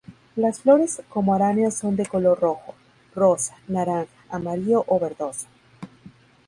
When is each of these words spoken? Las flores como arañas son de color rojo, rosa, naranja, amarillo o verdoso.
Las 0.35 0.61
flores 0.61 1.03
como 1.09 1.35
arañas 1.35 1.77
son 1.77 1.95
de 1.95 2.07
color 2.07 2.39
rojo, 2.39 2.73
rosa, 3.13 3.55
naranja, 3.67 4.09
amarillo 4.31 4.83
o 4.87 4.99
verdoso. 4.99 5.45